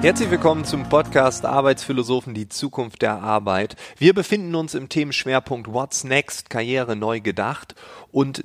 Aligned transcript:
Herzlich 0.00 0.30
willkommen 0.30 0.64
zum 0.64 0.88
Podcast 0.88 1.44
Arbeitsphilosophen, 1.44 2.32
die 2.32 2.48
Zukunft 2.48 3.02
der 3.02 3.20
Arbeit. 3.20 3.74
Wir 3.98 4.14
befinden 4.14 4.54
uns 4.54 4.74
im 4.74 4.88
Themenschwerpunkt 4.88 5.72
What's 5.72 6.04
Next, 6.04 6.50
Karriere 6.50 6.94
neu 6.94 7.20
gedacht. 7.20 7.74
Und 8.12 8.44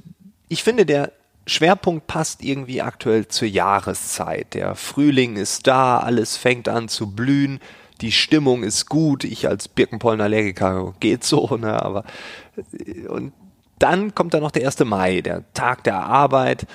ich 0.49 0.63
finde, 0.63 0.87
der 0.87 1.11
Schwerpunkt 1.45 2.07
passt 2.07 2.43
irgendwie 2.43 2.81
aktuell 2.81 3.27
zur 3.27 3.47
Jahreszeit. 3.47 4.55
Der 4.55 4.73
Frühling 4.73 5.35
ist 5.35 5.67
da, 5.67 5.99
alles 5.99 6.37
fängt 6.37 6.67
an 6.67 6.87
zu 6.87 7.11
blühen, 7.11 7.59
die 8.01 8.11
Stimmung 8.11 8.63
ist 8.63 8.89
gut. 8.89 9.23
Ich 9.23 9.47
als 9.47 9.67
Birkenpollenallergiker 9.67 10.95
geht 10.99 11.23
so, 11.23 11.55
ne, 11.55 11.81
aber 11.83 12.03
und 13.07 13.31
dann 13.77 14.15
kommt 14.15 14.33
da 14.33 14.39
noch 14.39 14.51
der 14.51 14.65
1. 14.65 14.79
Mai, 14.85 15.21
der 15.21 15.43
Tag 15.53 15.83
der 15.83 15.97
Arbeit. 15.97 16.65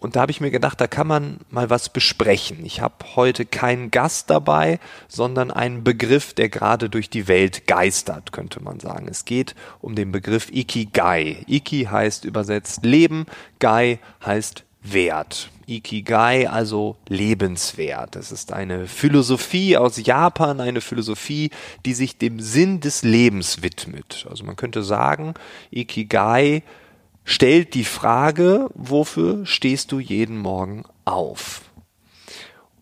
Und 0.00 0.16
da 0.16 0.20
habe 0.20 0.30
ich 0.30 0.40
mir 0.40 0.50
gedacht, 0.50 0.80
da 0.80 0.86
kann 0.86 1.06
man 1.06 1.38
mal 1.50 1.70
was 1.70 1.88
besprechen. 1.88 2.64
Ich 2.64 2.80
habe 2.80 2.94
heute 3.16 3.44
keinen 3.44 3.90
Gast 3.90 4.30
dabei, 4.30 4.78
sondern 5.08 5.50
einen 5.50 5.82
Begriff, 5.84 6.34
der 6.34 6.48
gerade 6.48 6.88
durch 6.88 7.10
die 7.10 7.28
Welt 7.28 7.66
geistert, 7.66 8.32
könnte 8.32 8.62
man 8.62 8.80
sagen. 8.80 9.08
Es 9.08 9.24
geht 9.24 9.54
um 9.80 9.94
den 9.94 10.12
Begriff 10.12 10.50
Ikigai. 10.50 11.44
Iki 11.48 11.88
heißt 11.90 12.24
übersetzt 12.24 12.84
Leben, 12.84 13.26
Gai 13.58 13.98
heißt 14.24 14.64
Wert. 14.82 15.50
Ikigai, 15.66 16.48
also 16.48 16.96
lebenswert. 17.08 18.16
Es 18.16 18.32
ist 18.32 18.52
eine 18.52 18.86
Philosophie 18.86 19.76
aus 19.76 20.02
Japan, 20.02 20.60
eine 20.60 20.80
Philosophie, 20.80 21.50
die 21.84 21.92
sich 21.92 22.16
dem 22.16 22.40
Sinn 22.40 22.80
des 22.80 23.02
Lebens 23.02 23.62
widmet. 23.62 24.26
Also 24.30 24.44
man 24.44 24.56
könnte 24.56 24.82
sagen, 24.82 25.34
Ikigai 25.70 26.62
stellt 27.28 27.74
die 27.74 27.84
Frage, 27.84 28.70
wofür 28.74 29.44
stehst 29.44 29.92
du 29.92 30.00
jeden 30.00 30.38
Morgen 30.38 30.84
auf? 31.04 31.60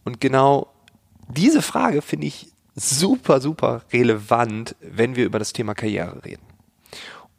Und 0.05 0.21
genau 0.21 0.69
diese 1.29 1.63
Frage 1.63 2.01
finde 2.01 2.29
ich 2.29 2.53
super, 2.77 3.41
super 3.41 3.83
relevant, 3.93 4.77
wenn 4.81 5.17
wir 5.17 5.25
über 5.25 5.41
das 5.41 5.53
Thema 5.53 5.75
Karriere 5.75 6.25
reden. 6.25 6.45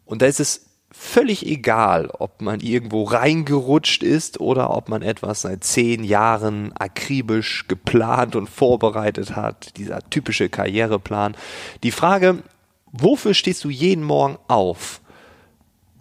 Und 0.05 0.21
da 0.21 0.25
ist 0.25 0.41
es 0.41 0.65
völlig 0.91 1.45
egal, 1.45 2.09
ob 2.09 2.41
man 2.41 2.59
irgendwo 2.59 3.03
reingerutscht 3.03 4.03
ist 4.03 4.41
oder 4.41 4.75
ob 4.75 4.89
man 4.89 5.01
etwas 5.01 5.43
seit 5.43 5.63
zehn 5.63 6.03
Jahren 6.03 6.73
akribisch 6.73 7.69
geplant 7.69 8.35
und 8.35 8.49
vorbereitet 8.49 9.37
hat, 9.37 9.77
dieser 9.77 10.01
typische 10.09 10.49
Karriereplan. 10.49 11.37
Die 11.83 11.91
Frage, 11.91 12.43
wofür 12.91 13.33
stehst 13.33 13.63
du 13.63 13.69
jeden 13.69 14.03
Morgen 14.03 14.37
auf? 14.49 14.99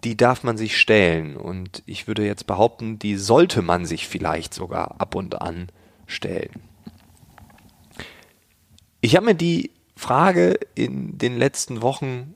Die 0.03 0.15
darf 0.15 0.43
man 0.43 0.57
sich 0.57 0.77
stellen. 0.77 1.35
Und 1.37 1.83
ich 1.85 2.07
würde 2.07 2.25
jetzt 2.25 2.47
behaupten, 2.47 2.99
die 2.99 3.15
sollte 3.15 3.61
man 3.61 3.85
sich 3.85 4.07
vielleicht 4.07 4.53
sogar 4.53 4.99
ab 4.99 5.15
und 5.15 5.41
an 5.41 5.67
stellen. 6.05 6.51
Ich 9.01 9.15
habe 9.15 9.27
mir 9.27 9.35
die 9.35 9.71
Frage 9.95 10.59
in 10.75 11.17
den 11.17 11.37
letzten 11.37 11.81
Wochen 11.81 12.35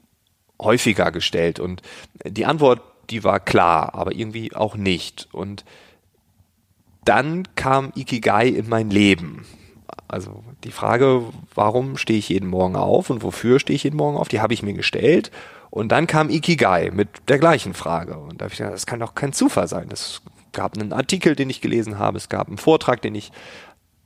häufiger 0.60 1.12
gestellt 1.12 1.60
und 1.60 1.82
die 2.24 2.46
Antwort, 2.46 2.82
die 3.10 3.24
war 3.24 3.40
klar, 3.40 3.96
aber 3.96 4.14
irgendwie 4.14 4.56
auch 4.56 4.76
nicht. 4.76 5.28
Und 5.32 5.66
dann 7.04 7.48
kam 7.56 7.92
Ikigai 7.96 8.48
in 8.48 8.70
mein 8.70 8.90
Leben. 8.90 9.46
Also 10.08 10.44
die 10.64 10.72
Frage, 10.72 11.24
warum 11.56 11.98
stehe 11.98 12.20
ich 12.20 12.30
jeden 12.30 12.50
Morgen 12.50 12.76
auf 12.76 13.10
und 13.10 13.24
wofür 13.24 13.60
stehe 13.60 13.76
ich 13.76 13.84
jeden 13.84 13.98
Morgen 13.98 14.18
auf, 14.18 14.28
die 14.28 14.42
habe 14.42 14.54
ich 14.54 14.62
mir 14.62 14.74
gestellt 14.74 15.32
und 15.72 15.90
dann 15.90 16.06
kam 16.06 16.30
Ikigai 16.30 16.92
mit 16.92 17.08
der 17.30 17.40
gleichen 17.40 17.74
Frage. 17.74 18.18
Und 18.18 18.40
da 18.40 18.44
habe 18.44 18.54
ich 18.54 18.58
gedacht, 18.58 18.76
das 18.76 18.86
kann 18.86 19.00
doch 19.00 19.16
kein 19.16 19.32
Zufall 19.34 19.70
sein. 19.70 19.88
Es 19.92 20.22
gab 20.52 20.78
einen 20.78 20.92
Artikel, 20.92 21.34
den 21.34 21.50
ich 21.50 21.62
gelesen 21.62 21.98
habe, 21.98 22.18
es 22.18 22.28
gab 22.28 22.50
einen 22.50 22.58
Vortrag, 22.58 23.02
den 23.02 23.16
ich 23.16 23.32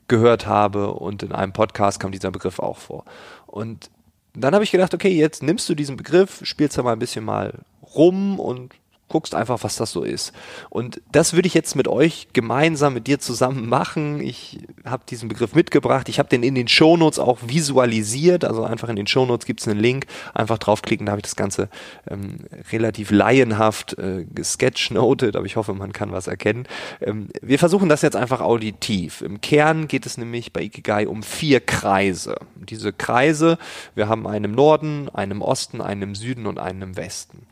gehört 0.08 0.46
habe 0.46 0.92
und 0.94 1.24
in 1.24 1.32
einem 1.32 1.54
Podcast 1.54 2.00
kam 2.00 2.12
dieser 2.12 2.30
Begriff 2.30 2.60
auch 2.60 2.78
vor. 2.78 3.04
Und 3.48 3.90
dann 4.34 4.54
habe 4.54 4.64
ich 4.64 4.72
gedacht, 4.72 4.94
okay, 4.94 5.10
jetzt 5.10 5.42
nimmst 5.42 5.68
du 5.68 5.74
diesen 5.74 5.98
Begriff, 5.98 6.42
spielst 6.44 6.78
da 6.78 6.84
mal 6.84 6.94
ein 6.94 7.00
bisschen 7.00 7.26
mal 7.26 7.60
rum 7.96 8.40
und 8.40 8.76
guckst 9.08 9.36
einfach, 9.36 9.64
was 9.64 9.76
das 9.76 9.92
so 9.92 10.04
ist. 10.04 10.34
Und 10.70 11.02
das 11.12 11.34
würde 11.34 11.48
ich 11.48 11.54
jetzt 11.54 11.76
mit 11.76 11.88
euch 11.88 12.28
gemeinsam 12.34 12.94
mit 12.94 13.08
dir 13.08 13.20
zusammen 13.20 13.70
machen. 13.70 14.20
Ich 14.20 14.60
habe 14.84 15.04
diesen 15.08 15.30
Begriff 15.30 15.54
mitgebracht. 15.54 16.10
Ich 16.10 16.18
habe 16.18 16.30
den 16.30 16.42
in 16.42 16.56
den 16.56 16.68
Shownotes 16.68 17.20
auch 17.20 17.40
visualisiert. 17.46 18.46
Also 18.46 18.64
einfach 18.64 18.90
in 18.90 18.96
den 18.96 19.08
Shownotes 19.08 19.46
gibt 19.46 19.62
es 19.62 19.68
einen 19.68 19.80
Link. 19.80 20.08
Einfach 20.34 20.58
draufklicken, 20.58 21.06
da 21.06 21.12
habe 21.12 21.20
ich 21.20 21.26
das 21.26 21.36
Ganze 21.36 21.70
ähm, 22.10 22.40
relativ 22.72 23.12
laienhaft 23.12 23.98
äh, 23.98 24.26
gesketchnotet, 24.34 25.36
aber 25.36 25.46
ich 25.46 25.56
hoffe, 25.56 25.74
man 25.74 25.94
kann 25.94 26.12
was 26.12 26.28
erkennen. 26.28 26.68
Ähm, 27.02 27.30
wir 27.42 27.60
versuchen 27.60 27.90
das 27.90 28.02
jetzt 28.02 28.16
einfach 28.16 28.42
auditiv. 28.42 29.22
Im 29.22 29.42
Kern 29.42 29.88
geht 29.88 30.06
es 30.06 30.18
nämlich 30.18 30.52
bei 30.52 30.62
Ikigai 30.64 31.08
um 31.08 31.24
vier 31.24 31.60
Kreise. 31.60 32.38
Diese 32.56 32.92
Kreise, 32.92 33.58
wir 33.94 34.08
haben 34.08 34.26
einen 34.28 34.46
im 34.46 34.52
Norden, 34.54 35.10
einen 35.10 35.34
im 35.34 35.42
Osten, 35.42 35.82
einen 35.82 36.02
im 36.02 36.16
Süden 36.16 36.48
und 36.48 36.60
einen 36.60 36.82
im 36.82 36.98
Westen. 36.98 37.46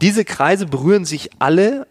Diese 0.00 0.24
Kreise 0.24 0.66
berühren 0.66 1.04
sich 1.04 1.30
alle 1.38 1.86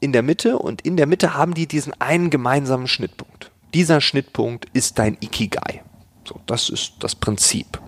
in 0.00 0.12
der 0.12 0.22
Mitte 0.22 0.58
und 0.58 0.82
in 0.82 0.96
der 0.96 1.06
Mitte 1.06 1.34
haben 1.34 1.54
die 1.54 1.66
diesen 1.66 1.98
einen 2.00 2.30
gemeinsamen 2.30 2.86
Schnittpunkt. 2.86 3.50
Dieser 3.74 4.00
Schnittpunkt 4.00 4.66
ist 4.72 4.98
dein 4.98 5.16
Ikigai. 5.20 5.82
So, 6.26 6.40
das 6.46 6.68
ist 6.68 6.94
das 7.00 7.14
Prinzip. 7.14 7.80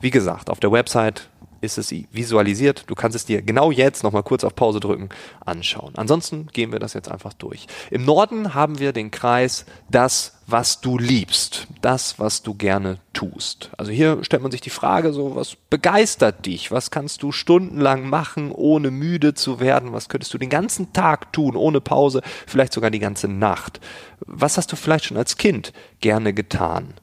Wie 0.00 0.10
gesagt, 0.10 0.50
auf 0.50 0.60
der 0.60 0.72
Website 0.72 1.28
ist 1.64 1.78
es 1.78 1.92
visualisiert. 2.12 2.84
Du 2.86 2.94
kannst 2.94 3.16
es 3.16 3.24
dir 3.24 3.42
genau 3.42 3.70
jetzt 3.70 4.02
nochmal 4.04 4.22
kurz 4.22 4.44
auf 4.44 4.54
Pause 4.54 4.80
drücken 4.80 5.08
anschauen. 5.44 5.94
Ansonsten 5.96 6.48
gehen 6.52 6.72
wir 6.72 6.78
das 6.78 6.94
jetzt 6.94 7.10
einfach 7.10 7.32
durch. 7.32 7.66
Im 7.90 8.04
Norden 8.04 8.54
haben 8.54 8.78
wir 8.78 8.92
den 8.92 9.10
Kreis 9.10 9.66
das, 9.90 10.40
was 10.46 10.80
du 10.80 10.98
liebst, 10.98 11.66
das, 11.80 12.18
was 12.18 12.42
du 12.42 12.54
gerne 12.54 12.98
tust. 13.12 13.70
Also 13.78 13.92
hier 13.92 14.22
stellt 14.22 14.42
man 14.42 14.52
sich 14.52 14.60
die 14.60 14.70
Frage 14.70 15.12
so, 15.12 15.34
was 15.36 15.56
begeistert 15.70 16.44
dich? 16.44 16.70
Was 16.70 16.90
kannst 16.90 17.22
du 17.22 17.32
stundenlang 17.32 18.08
machen, 18.08 18.52
ohne 18.52 18.90
müde 18.90 19.34
zu 19.34 19.60
werden? 19.60 19.92
Was 19.92 20.08
könntest 20.08 20.34
du 20.34 20.38
den 20.38 20.50
ganzen 20.50 20.92
Tag 20.92 21.32
tun, 21.32 21.56
ohne 21.56 21.80
Pause, 21.80 22.20
vielleicht 22.46 22.72
sogar 22.72 22.90
die 22.90 22.98
ganze 22.98 23.28
Nacht? 23.28 23.80
Was 24.20 24.58
hast 24.58 24.70
du 24.70 24.76
vielleicht 24.76 25.06
schon 25.06 25.16
als 25.16 25.36
Kind 25.36 25.72
gerne 26.00 26.34
getan? 26.34 26.94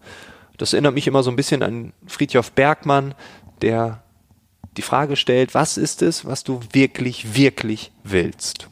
Das 0.57 0.73
erinnert 0.73 0.94
mich 0.94 1.07
immer 1.07 1.23
so 1.23 1.31
ein 1.31 1.35
bisschen 1.35 1.63
an 1.63 1.94
Friedhof 2.05 2.51
Bergmann, 2.51 3.16
der 3.63 4.03
die 4.77 4.81
Frage 4.81 5.16
stellt, 5.16 5.53
was 5.53 5.77
ist 5.77 6.01
es, 6.01 6.25
was 6.25 6.44
du 6.44 6.61
wirklich, 6.72 7.35
wirklich 7.35 7.91
willst? 8.03 8.69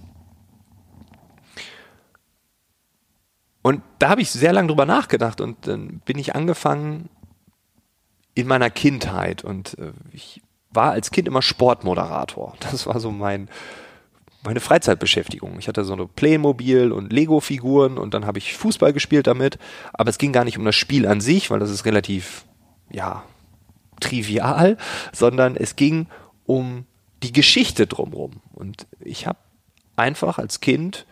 Und 3.61 3.81
da 3.99 4.09
habe 4.09 4.21
ich 4.21 4.31
sehr 4.31 4.53
lange 4.53 4.69
drüber 4.69 4.85
nachgedacht 4.85 5.41
und 5.41 5.67
dann 5.67 5.99
bin 6.05 6.17
ich 6.17 6.35
angefangen 6.35 7.09
in 8.33 8.47
meiner 8.47 8.69
Kindheit 8.69 9.43
und 9.43 9.77
äh, 9.77 9.91
ich 10.13 10.41
war 10.71 10.91
als 10.91 11.11
Kind 11.11 11.27
immer 11.27 11.41
Sportmoderator. 11.41 12.55
Das 12.71 12.87
war 12.87 12.99
so 12.99 13.11
mein, 13.11 13.49
meine 14.43 14.59
Freizeitbeschäftigung. 14.59 15.59
Ich 15.59 15.67
hatte 15.67 15.83
so 15.83 15.93
eine 15.93 16.07
Playmobil 16.07 16.91
und 16.91 17.11
Lego-Figuren 17.11 17.97
und 17.97 18.13
dann 18.13 18.25
habe 18.25 18.37
ich 18.37 18.55
Fußball 18.55 18.93
gespielt 18.93 19.27
damit. 19.27 19.57
Aber 19.93 20.09
es 20.09 20.17
ging 20.17 20.31
gar 20.31 20.45
nicht 20.45 20.57
um 20.57 20.65
das 20.65 20.75
Spiel 20.75 21.05
an 21.05 21.19
sich, 21.19 21.51
weil 21.51 21.59
das 21.59 21.71
ist 21.71 21.85
relativ, 21.85 22.45
ja, 22.89 23.23
trivial, 23.99 24.77
sondern 25.11 25.55
es 25.55 25.75
ging 25.75 26.07
um 26.45 26.85
die 27.23 27.33
Geschichte 27.33 27.87
drumherum. 27.87 28.41
Und 28.53 28.87
ich 28.99 29.27
habe 29.27 29.39
einfach 29.95 30.37
als 30.37 30.61
Kind 30.61 31.05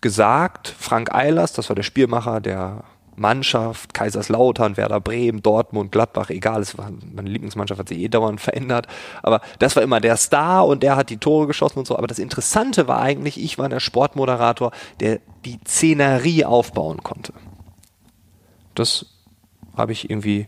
gesagt, 0.00 0.74
Frank 0.78 1.14
Eilers, 1.14 1.52
das 1.52 1.68
war 1.68 1.76
der 1.76 1.82
Spielmacher 1.82 2.40
der 2.40 2.84
Mannschaft, 3.16 3.92
Kaiserslautern, 3.92 4.78
Werder 4.78 5.00
Bremen, 5.00 5.42
Dortmund, 5.42 5.92
Gladbach, 5.92 6.30
egal, 6.30 6.62
es 6.62 6.78
war, 6.78 6.90
meine 7.14 7.28
Lieblingsmannschaft 7.28 7.78
hat 7.78 7.88
sich 7.88 7.98
eh 7.98 8.08
dauernd 8.08 8.40
verändert, 8.40 8.86
aber 9.22 9.42
das 9.58 9.76
war 9.76 9.82
immer 9.82 10.00
der 10.00 10.16
Star 10.16 10.66
und 10.66 10.82
der 10.82 10.96
hat 10.96 11.10
die 11.10 11.18
Tore 11.18 11.46
geschossen 11.46 11.80
und 11.80 11.86
so, 11.86 11.98
aber 11.98 12.06
das 12.06 12.18
Interessante 12.18 12.88
war 12.88 13.02
eigentlich, 13.02 13.38
ich 13.38 13.58
war 13.58 13.68
der 13.68 13.80
Sportmoderator, 13.80 14.72
der 15.00 15.20
die 15.44 15.60
Szenerie 15.66 16.46
aufbauen 16.46 17.02
konnte. 17.02 17.34
Das 18.74 19.04
habe 19.76 19.92
ich 19.92 20.08
irgendwie 20.08 20.46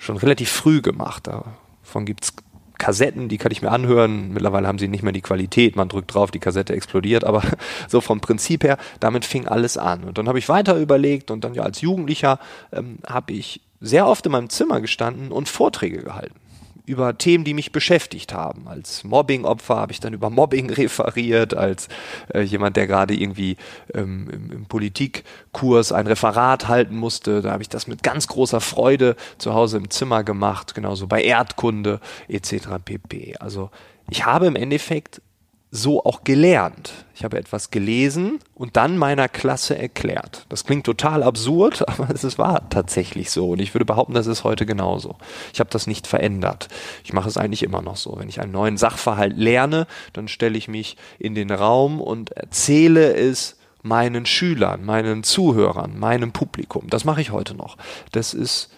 schon 0.00 0.16
relativ 0.16 0.50
früh 0.50 0.80
gemacht. 0.80 1.28
Davon 1.28 2.06
gibt 2.06 2.24
es 2.24 2.32
Kassetten, 2.78 3.28
die 3.28 3.36
kann 3.36 3.52
ich 3.52 3.62
mir 3.62 3.70
anhören. 3.70 4.32
Mittlerweile 4.32 4.66
haben 4.66 4.78
sie 4.78 4.88
nicht 4.88 5.02
mehr 5.02 5.12
die 5.12 5.20
Qualität. 5.20 5.76
Man 5.76 5.90
drückt 5.90 6.14
drauf, 6.14 6.30
die 6.30 6.38
Kassette 6.38 6.72
explodiert. 6.72 7.24
Aber 7.24 7.42
so 7.88 8.00
vom 8.00 8.20
Prinzip 8.20 8.64
her, 8.64 8.78
damit 8.98 9.24
fing 9.24 9.46
alles 9.46 9.76
an. 9.76 10.04
Und 10.04 10.18
dann 10.18 10.26
habe 10.26 10.38
ich 10.38 10.48
weiter 10.48 10.76
überlegt 10.76 11.30
und 11.30 11.44
dann 11.44 11.54
ja 11.54 11.62
als 11.62 11.82
Jugendlicher 11.82 12.40
ähm, 12.72 12.98
habe 13.06 13.34
ich 13.34 13.60
sehr 13.80 14.06
oft 14.06 14.26
in 14.26 14.32
meinem 14.32 14.48
Zimmer 14.48 14.80
gestanden 14.80 15.30
und 15.30 15.48
Vorträge 15.48 16.02
gehalten 16.02 16.40
über 16.86 17.16
Themen, 17.18 17.44
die 17.44 17.54
mich 17.54 17.72
beschäftigt 17.72 18.32
haben. 18.32 18.68
Als 18.68 19.04
Mobbing-Opfer 19.04 19.76
habe 19.76 19.92
ich 19.92 20.00
dann 20.00 20.12
über 20.12 20.30
Mobbing 20.30 20.70
referiert, 20.70 21.54
als 21.54 21.88
äh, 22.32 22.40
jemand, 22.40 22.76
der 22.76 22.86
gerade 22.86 23.14
irgendwie 23.14 23.56
ähm, 23.94 24.28
im, 24.32 24.50
im 24.52 24.66
Politikkurs 24.66 25.92
ein 25.92 26.06
Referat 26.06 26.68
halten 26.68 26.96
musste. 26.96 27.42
Da 27.42 27.52
habe 27.52 27.62
ich 27.62 27.68
das 27.68 27.86
mit 27.86 28.02
ganz 28.02 28.26
großer 28.26 28.60
Freude 28.60 29.16
zu 29.38 29.54
Hause 29.54 29.78
im 29.78 29.90
Zimmer 29.90 30.24
gemacht, 30.24 30.74
genauso 30.74 31.06
bei 31.06 31.22
Erdkunde 31.22 32.00
etc. 32.28 32.68
pp. 32.84 33.36
Also 33.38 33.70
ich 34.10 34.24
habe 34.24 34.46
im 34.46 34.56
Endeffekt 34.56 35.22
so 35.70 36.04
auch 36.04 36.24
gelernt. 36.24 36.92
Ich 37.14 37.22
habe 37.22 37.38
etwas 37.38 37.70
gelesen 37.70 38.40
und 38.54 38.76
dann 38.76 38.98
meiner 38.98 39.28
Klasse 39.28 39.78
erklärt. 39.78 40.46
Das 40.48 40.64
klingt 40.64 40.84
total 40.84 41.22
absurd, 41.22 41.88
aber 41.88 42.10
es 42.10 42.38
war 42.38 42.68
tatsächlich 42.70 43.30
so. 43.30 43.50
Und 43.50 43.60
ich 43.60 43.74
würde 43.74 43.84
behaupten, 43.84 44.14
das 44.14 44.26
ist 44.26 44.42
heute 44.42 44.66
genauso. 44.66 45.16
Ich 45.52 45.60
habe 45.60 45.70
das 45.70 45.86
nicht 45.86 46.06
verändert. 46.06 46.68
Ich 47.04 47.12
mache 47.12 47.28
es 47.28 47.36
eigentlich 47.36 47.62
immer 47.62 47.82
noch 47.82 47.96
so. 47.96 48.16
Wenn 48.18 48.28
ich 48.28 48.40
einen 48.40 48.52
neuen 48.52 48.76
Sachverhalt 48.76 49.36
lerne, 49.36 49.86
dann 50.12 50.28
stelle 50.28 50.58
ich 50.58 50.66
mich 50.66 50.96
in 51.18 51.34
den 51.34 51.50
Raum 51.50 52.00
und 52.00 52.32
erzähle 52.32 53.14
es 53.14 53.56
meinen 53.82 54.26
Schülern, 54.26 54.84
meinen 54.84 55.22
Zuhörern, 55.22 55.98
meinem 55.98 56.32
Publikum. 56.32 56.88
Das 56.90 57.04
mache 57.04 57.20
ich 57.20 57.30
heute 57.30 57.54
noch. 57.54 57.76
Das 58.12 58.34
ist 58.34 58.70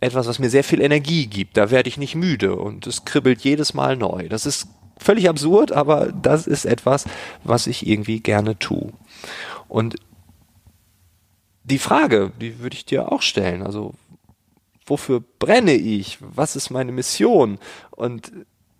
etwas, 0.00 0.26
was 0.26 0.38
mir 0.38 0.50
sehr 0.50 0.64
viel 0.64 0.80
Energie 0.80 1.26
gibt. 1.26 1.56
Da 1.56 1.70
werde 1.70 1.88
ich 1.88 1.98
nicht 1.98 2.14
müde 2.14 2.56
und 2.56 2.86
es 2.86 3.04
kribbelt 3.04 3.42
jedes 3.42 3.74
Mal 3.74 3.96
neu. 3.96 4.28
Das 4.28 4.46
ist 4.46 4.68
völlig 4.98 5.28
absurd, 5.28 5.72
aber 5.72 6.12
das 6.12 6.46
ist 6.46 6.64
etwas, 6.64 7.04
was 7.44 7.66
ich 7.66 7.86
irgendwie 7.86 8.20
gerne 8.20 8.58
tue. 8.58 8.92
Und 9.68 9.96
die 11.64 11.78
Frage, 11.78 12.32
die 12.40 12.58
würde 12.58 12.74
ich 12.74 12.84
dir 12.84 13.12
auch 13.12 13.22
stellen. 13.22 13.62
Also, 13.62 13.94
wofür 14.86 15.22
brenne 15.38 15.74
ich? 15.74 16.18
Was 16.20 16.56
ist 16.56 16.70
meine 16.70 16.92
Mission? 16.92 17.58
Und 17.90 18.32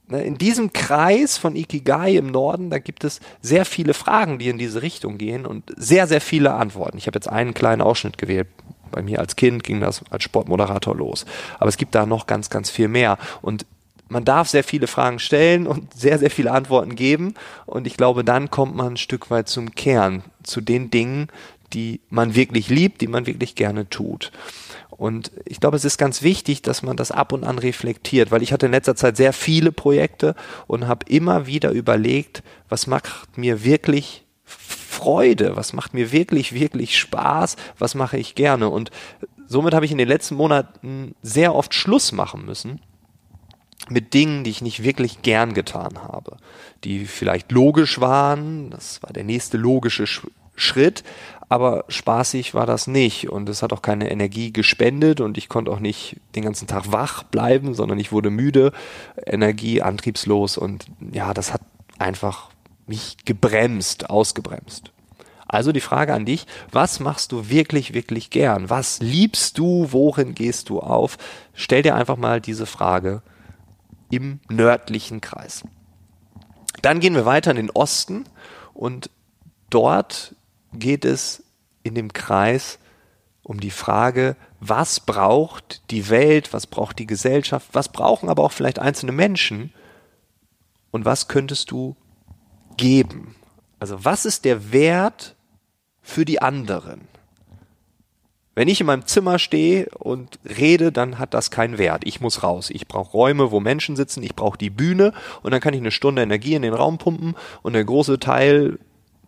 ne, 0.09 0.23
in 0.23 0.39
diesem 0.39 0.73
Kreis 0.73 1.37
von 1.37 1.55
Ikigai 1.55 2.17
im 2.17 2.27
Norden, 2.27 2.71
da 2.71 2.79
gibt 2.79 3.05
es 3.05 3.21
sehr 3.41 3.65
viele 3.65 3.95
Fragen, 3.95 4.39
die 4.39 4.49
in 4.49 4.59
diese 4.59 4.83
Richtung 4.83 5.19
gehen 5.19 5.47
und 5.47 5.73
sehr, 5.77 6.07
sehr 6.07 6.21
viele 6.21 6.55
Antworten. 6.55 6.99
Ich 6.99 7.07
habe 7.07 7.17
jetzt 7.17 7.29
einen 7.29 7.55
kleinen 7.55 7.83
Ausschnitt 7.83 8.19
gewählt. 8.19 8.49
Bei 8.91 9.03
mir 9.03 9.21
als 9.21 9.37
Kind 9.37 9.63
ging 9.63 9.81
das 9.81 10.03
als 10.11 10.25
Sportmoderator 10.25 10.95
los. 10.95 11.27
Aber 11.59 11.69
es 11.69 11.77
gibt 11.77 11.95
da 11.95 12.07
noch 12.07 12.27
ganz, 12.27 12.51
ganz 12.51 12.71
viel 12.71 12.89
mehr. 12.89 13.19
Und 13.43 13.67
man 14.09 14.25
darf 14.25 14.49
sehr 14.49 14.65
viele 14.65 14.87
Fragen 14.87 15.19
stellen 15.19 15.67
und 15.67 15.95
sehr, 15.95 16.19
sehr 16.19 16.31
viele 16.31 16.51
Antworten 16.51 16.97
geben. 16.97 17.35
Und 17.67 17.87
ich 17.87 17.97
glaube, 17.97 18.25
dann 18.25 18.51
kommt 18.51 18.75
man 18.75 18.95
ein 18.95 18.97
Stück 18.97 19.31
weit 19.31 19.49
zum 19.49 19.75
Kern, 19.75 20.25
zu 20.43 20.61
den 20.61 20.91
Dingen, 20.91 21.29
die 21.73 22.01
man 22.11 22.35
wirklich 22.35 22.69
liebt, 22.69 23.01
die 23.01 23.07
man 23.07 23.27
wirklich 23.27 23.55
gerne 23.55 23.89
tut. 23.89 24.33
Und 24.91 25.31
ich 25.47 25.61
glaube, 25.61 25.77
es 25.77 25.85
ist 25.85 25.97
ganz 25.97 26.23
wichtig, 26.23 26.61
dass 26.63 26.83
man 26.83 26.97
das 26.97 27.11
ab 27.11 27.33
und 27.33 27.45
an 27.45 27.59
reflektiert, 27.59 28.31
weil 28.31 28.43
ich 28.43 28.53
hatte 28.53 28.67
in 28.67 28.73
letzter 28.73 28.97
Zeit 28.97 29.17
sehr 29.17 29.33
viele 29.33 29.73
Projekte 29.73 30.35
und 30.67 30.89
habe 30.89 31.07
immer 31.09 31.47
wieder 31.47 31.71
überlegt, 31.71 32.43
was 32.69 32.87
macht 32.87 33.39
mir 33.39 33.65
wirklich 33.65 34.25
Freude, 35.01 35.57
was 35.57 35.73
macht 35.73 35.95
mir 35.95 36.13
wirklich, 36.13 36.53
wirklich 36.53 36.99
Spaß, 36.99 37.57
was 37.79 37.95
mache 37.95 38.19
ich 38.19 38.35
gerne. 38.35 38.69
Und 38.69 38.91
somit 39.47 39.73
habe 39.73 39.87
ich 39.87 39.93
in 39.93 39.99
den 39.99 40.09
letzten 40.09 40.35
Monaten 40.35 41.15
sehr 41.23 41.55
oft 41.55 41.73
Schluss 41.73 42.13
machen 42.13 42.45
müssen 42.45 42.81
mit 43.89 44.13
Dingen, 44.13 44.45
die 44.45 44.51
ich 44.51 44.61
nicht 44.61 44.83
wirklich 44.83 45.23
gern 45.23 45.55
getan 45.55 46.03
habe, 46.03 46.37
die 46.85 47.07
vielleicht 47.07 47.51
logisch 47.51 47.99
waren, 47.99 48.69
das 48.69 49.03
war 49.03 49.11
der 49.11 49.25
nächste 49.25 49.57
logische 49.57 50.07
Sch 50.07 50.27
Schritt, 50.55 51.05
aber 51.49 51.87
spaßig 51.89 52.53
war 52.53 52.67
das 52.67 52.87
nicht. 52.87 53.31
Und 53.31 53.49
es 53.49 53.63
hat 53.63 53.73
auch 53.73 53.81
keine 53.81 54.11
Energie 54.11 54.53
gespendet. 54.53 55.23
Und 55.23 55.39
ich 55.39 55.49
konnte 55.49 55.71
auch 55.71 55.81
nicht 55.81 56.17
den 56.35 56.45
ganzen 56.45 56.67
Tag 56.69 56.93
wach 56.93 57.23
bleiben, 57.23 57.73
sondern 57.73 57.99
ich 57.99 58.13
wurde 58.13 58.29
müde, 58.29 58.73
Energie, 59.25 59.81
antriebslos. 59.81 60.59
Und 60.59 60.85
ja, 61.13 61.33
das 61.33 61.55
hat 61.55 61.63
einfach 61.99 62.50
mich 62.91 63.17
gebremst, 63.25 64.11
ausgebremst. 64.11 64.91
Also 65.47 65.73
die 65.73 65.81
Frage 65.81 66.13
an 66.13 66.27
dich, 66.27 66.47
was 66.71 67.01
machst 67.01 67.33
du 67.33 67.49
wirklich, 67.49 67.95
wirklich 67.95 68.31
gern? 68.31 68.69
Was 68.69 69.01
liebst 69.01 69.59
du? 69.59 69.89
Worin 69.91 70.35
gehst 70.35 70.69
du 70.69 70.81
auf? 70.81 71.19
Stell 71.55 71.83
dir 71.83 71.95
einfach 71.95 72.17
mal 72.17 72.41
diese 72.41 72.67
Frage 72.67 73.23
im 74.11 74.41
nördlichen 74.49 75.21
Kreis. 75.21 75.63
Dann 76.83 77.01
gehen 77.01 77.15
wir 77.15 77.27
weiter 77.27 77.53
in 77.53 77.57
den 77.57 77.71
Osten 77.71 78.25
und 78.75 79.11
dort 79.71 80.35
geht 80.73 81.05
es 81.05 81.45
in 81.83 81.95
dem 81.95 82.13
Kreis 82.13 82.79
um 83.43 83.61
die 83.61 83.71
Frage, 83.71 84.37
was 84.61 85.01
braucht 85.01 85.83
die 85.91 86.11
Welt, 86.11 86.53
was 86.53 86.67
braucht 86.67 86.99
die 86.99 87.07
Gesellschaft, 87.07 87.69
was 87.73 87.89
brauchen 87.89 88.29
aber 88.29 88.45
auch 88.45 88.53
vielleicht 88.53 88.79
einzelne 88.79 89.13
Menschen 89.13 89.73
und 90.91 91.05
was 91.05 91.29
könntest 91.29 91.71
du 91.71 91.97
geben? 92.81 93.37
Also 93.79 94.05
was 94.05 94.25
ist 94.25 94.45
der 94.45 94.73
Wert 94.73 95.37
für 96.03 96.25
die 96.25 96.43
anderen? 96.43 97.03
Wenn 98.55 98.69
ich 98.69 98.81
in 98.81 98.87
meinem 98.87 99.07
Zimmer 99.07 99.39
stehe 99.39 99.89
und 99.99 100.39
rede, 100.45 100.91
dann 100.91 101.19
hat 101.19 101.35
das 101.35 101.51
keinen 101.51 101.79
Wert. 101.79 102.03
Ich 102.05 102.21
muss 102.21 102.43
raus. 102.43 102.69
Ich 102.71 102.89
brauche 102.89 103.13
Räume, 103.13 103.53
wo 103.53 103.61
Menschen 103.61 103.97
sitzen. 103.97 104.23
Ich 104.23 104.35
brauche 104.35 104.59
die 104.59 104.71
Bühne 104.71 105.13
und 105.43 105.53
dann 105.53 105.61
kann 105.61 105.73
ich 105.73 105.81
eine 105.81 105.93
Stunde 105.93 106.23
Energie 106.23 106.55
in 106.55 106.63
den 106.63 106.75
Raum 106.75 106.99
pumpen 106.99 107.37
und 107.63 107.75
der 107.75 107.85
große 107.85 108.19
Teil, 108.19 108.79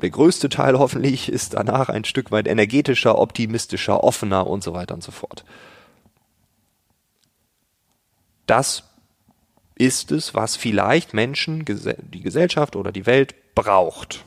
der 0.01 0.11
größte 0.11 0.49
Teil 0.49 0.79
hoffentlich, 0.79 1.29
ist 1.29 1.55
danach 1.55 1.89
ein 1.89 2.05
Stück 2.05 2.31
weit 2.33 2.49
energetischer, 2.49 3.19
optimistischer, 3.19 4.03
offener 4.03 4.47
und 4.47 4.63
so 4.65 4.73
weiter 4.73 4.95
und 4.95 5.05
so 5.05 5.13
fort. 5.13 5.45
Das 8.47 8.83
ist 9.77 10.11
es, 10.13 10.35
was 10.35 10.57
vielleicht 10.57 11.15
Menschen, 11.15 11.65
die 11.65 12.23
Gesellschaft 12.23 12.77
oder 12.77 12.93
die 12.93 13.07
Welt 13.07 13.35
braucht. 13.55 14.25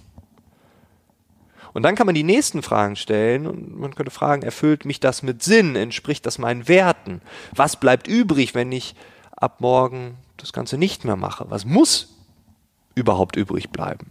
Und 1.74 1.84
dann 1.84 1.96
kann 1.96 2.06
man 2.06 2.16
die 2.16 2.24
nächsten 2.24 2.62
Fragen 2.62 2.96
stellen 2.96 3.46
und 3.48 3.78
man 3.78 3.96
könnte 3.96 4.12
fragen, 4.12 4.44
erfüllt 4.44 4.86
mich 4.86 5.02
das 5.02 5.24
mit 5.24 5.44
Sinn? 5.44 5.76
Entspricht 5.76 6.26
das 6.26 6.38
meinen 6.38 6.70
Werten? 6.70 7.22
Was 7.54 7.78
bleibt 7.80 8.08
übrig, 8.08 8.56
wenn 8.56 8.72
ich 8.72 8.96
ab 9.36 9.60
morgen 9.60 10.18
das 10.38 10.54
Ganze 10.54 10.78
nicht 10.78 11.04
mehr 11.04 11.18
mache? 11.18 11.46
Was 11.50 11.66
muss 11.66 12.16
überhaupt 12.96 13.36
übrig 13.36 13.72
bleiben? 13.72 14.10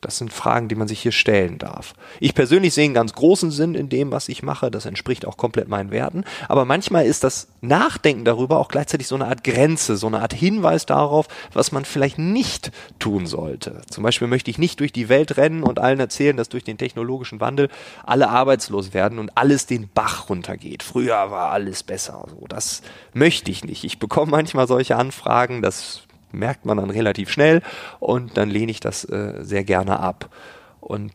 Das 0.00 0.16
sind 0.18 0.32
Fragen, 0.32 0.68
die 0.68 0.76
man 0.76 0.86
sich 0.86 1.00
hier 1.00 1.10
stellen 1.10 1.58
darf. 1.58 1.94
Ich 2.20 2.34
persönlich 2.34 2.72
sehe 2.72 2.84
einen 2.84 2.94
ganz 2.94 3.14
großen 3.14 3.50
Sinn 3.50 3.74
in 3.74 3.88
dem, 3.88 4.12
was 4.12 4.28
ich 4.28 4.44
mache. 4.44 4.70
Das 4.70 4.86
entspricht 4.86 5.26
auch 5.26 5.36
komplett 5.36 5.68
meinen 5.68 5.90
Werten. 5.90 6.24
Aber 6.46 6.64
manchmal 6.64 7.04
ist 7.04 7.24
das 7.24 7.48
Nachdenken 7.62 8.24
darüber 8.24 8.58
auch 8.58 8.68
gleichzeitig 8.68 9.08
so 9.08 9.16
eine 9.16 9.26
Art 9.26 9.42
Grenze, 9.42 9.96
so 9.96 10.06
eine 10.06 10.20
Art 10.20 10.32
Hinweis 10.32 10.86
darauf, 10.86 11.26
was 11.52 11.72
man 11.72 11.84
vielleicht 11.84 12.18
nicht 12.18 12.70
tun 13.00 13.26
sollte. 13.26 13.82
Zum 13.90 14.04
Beispiel 14.04 14.28
möchte 14.28 14.52
ich 14.52 14.58
nicht 14.58 14.78
durch 14.78 14.92
die 14.92 15.08
Welt 15.08 15.36
rennen 15.36 15.64
und 15.64 15.80
allen 15.80 15.98
erzählen, 15.98 16.36
dass 16.36 16.48
durch 16.48 16.62
den 16.62 16.78
technologischen 16.78 17.40
Wandel 17.40 17.68
alle 18.06 18.28
arbeitslos 18.28 18.94
werden 18.94 19.18
und 19.18 19.36
alles 19.36 19.66
den 19.66 19.88
Bach 19.92 20.28
runtergeht. 20.28 20.84
Früher 20.84 21.32
war 21.32 21.50
alles 21.50 21.82
besser. 21.82 22.24
So, 22.30 22.46
das 22.46 22.82
möchte 23.14 23.50
ich 23.50 23.64
nicht. 23.64 23.82
Ich 23.82 23.98
bekomme 23.98 24.30
manchmal 24.30 24.68
solche 24.68 24.94
Anfragen. 24.94 25.60
Das 25.60 26.02
merkt 26.32 26.66
man 26.66 26.78
dann 26.78 26.90
relativ 26.90 27.30
schnell 27.30 27.62
und 28.00 28.36
dann 28.36 28.50
lehne 28.50 28.70
ich 28.70 28.80
das 28.80 29.04
äh, 29.04 29.34
sehr 29.40 29.64
gerne 29.64 30.00
ab. 30.00 30.30
Und 30.80 31.12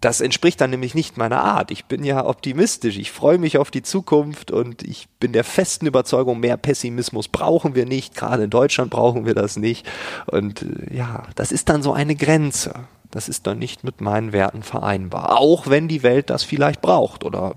das 0.00 0.22
entspricht 0.22 0.60
dann 0.60 0.70
nämlich 0.70 0.94
nicht 0.94 1.18
meiner 1.18 1.42
Art. 1.42 1.70
Ich 1.70 1.84
bin 1.84 2.04
ja 2.04 2.24
optimistisch, 2.24 2.96
ich 2.96 3.10
freue 3.10 3.38
mich 3.38 3.58
auf 3.58 3.70
die 3.70 3.82
Zukunft 3.82 4.50
und 4.50 4.82
ich 4.82 5.08
bin 5.20 5.32
der 5.32 5.44
festen 5.44 5.86
Überzeugung, 5.86 6.40
mehr 6.40 6.56
Pessimismus 6.56 7.28
brauchen 7.28 7.74
wir 7.74 7.84
nicht, 7.84 8.14
gerade 8.14 8.44
in 8.44 8.50
Deutschland 8.50 8.90
brauchen 8.90 9.26
wir 9.26 9.34
das 9.34 9.56
nicht. 9.56 9.86
Und 10.26 10.62
äh, 10.62 10.96
ja, 10.96 11.24
das 11.34 11.52
ist 11.52 11.68
dann 11.68 11.82
so 11.82 11.92
eine 11.92 12.16
Grenze. 12.16 12.74
Das 13.10 13.28
ist 13.28 13.46
dann 13.46 13.58
nicht 13.58 13.84
mit 13.84 14.00
meinen 14.00 14.32
Werten 14.32 14.62
vereinbar, 14.62 15.38
auch 15.38 15.66
wenn 15.66 15.88
die 15.88 16.02
Welt 16.02 16.30
das 16.30 16.44
vielleicht 16.44 16.80
braucht 16.80 17.24
oder 17.24 17.56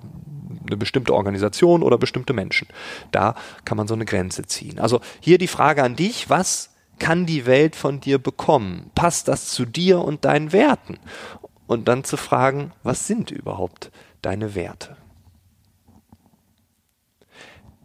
eine 0.65 0.77
bestimmte 0.77 1.13
Organisation 1.13 1.83
oder 1.83 1.97
bestimmte 1.97 2.33
Menschen. 2.33 2.67
Da 3.11 3.35
kann 3.63 3.77
man 3.77 3.87
so 3.87 3.93
eine 3.93 4.05
Grenze 4.05 4.43
ziehen. 4.43 4.79
Also 4.79 4.99
hier 5.19 5.37
die 5.37 5.47
Frage 5.47 5.83
an 5.83 5.95
dich, 5.95 6.29
was 6.29 6.72
kann 6.99 7.25
die 7.25 7.45
Welt 7.45 7.75
von 7.75 7.99
dir 7.99 8.17
bekommen? 8.17 8.91
Passt 8.95 9.27
das 9.27 9.49
zu 9.49 9.65
dir 9.65 9.99
und 9.99 10.25
deinen 10.25 10.51
Werten? 10.51 10.97
Und 11.67 11.87
dann 11.87 12.03
zu 12.03 12.17
fragen, 12.17 12.71
was 12.83 13.07
sind 13.07 13.31
überhaupt 13.31 13.91
deine 14.21 14.55
Werte? 14.55 14.97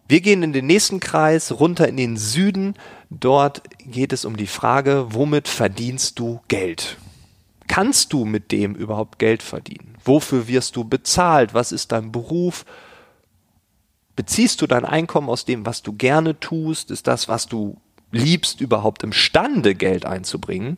Wir 0.07 0.21
gehen 0.21 0.41
in 0.41 0.53
den 0.53 0.65
nächsten 0.65 0.99
Kreis 0.99 1.51
runter 1.51 1.87
in 1.87 1.95
den 1.95 2.17
Süden. 2.17 2.73
Dort 3.11 3.61
geht 3.79 4.11
es 4.11 4.25
um 4.25 4.37
die 4.37 4.47
Frage, 4.47 5.05
womit 5.09 5.47
verdienst 5.47 6.17
du 6.17 6.41
Geld? 6.47 6.97
Kannst 7.67 8.11
du 8.11 8.25
mit 8.25 8.51
dem 8.51 8.73
überhaupt 8.73 9.19
Geld 9.19 9.43
verdienen? 9.43 9.95
Wofür 10.03 10.47
wirst 10.47 10.75
du 10.75 10.83
bezahlt? 10.83 11.53
Was 11.53 11.71
ist 11.71 11.91
dein 11.91 12.11
Beruf? 12.11 12.65
Beziehst 14.15 14.63
du 14.63 14.67
dein 14.67 14.83
Einkommen 14.83 15.29
aus 15.29 15.45
dem, 15.45 15.67
was 15.67 15.83
du 15.83 15.93
gerne 15.93 16.39
tust? 16.39 16.89
Ist 16.89 17.05
das, 17.05 17.27
was 17.27 17.45
du 17.45 17.77
liebst, 18.11 18.61
überhaupt 18.61 19.03
imstande, 19.03 19.75
Geld 19.75 20.05
einzubringen? 20.05 20.77